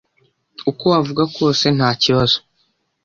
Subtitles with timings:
[0.69, 2.37] Uko wavuga kose ntakibazo